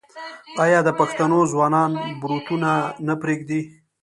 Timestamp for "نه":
3.07-3.13